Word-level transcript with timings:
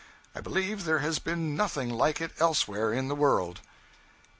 I 0.33 0.41
believe 0.41 0.85
there 0.85 0.97
has 0.97 1.19
been 1.19 1.55
nothing 1.55 1.87
like 1.87 2.21
it 2.21 2.31
elsewhere 2.39 2.91
in 2.91 3.07
the 3.07 3.13
world. 3.13 3.61